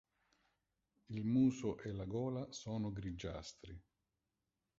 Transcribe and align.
Il 1.09 1.23
muso 1.27 1.77
e 1.77 1.91
la 1.91 2.05
gola 2.05 2.51
sono 2.51 2.91
grigiastri. 2.91 3.79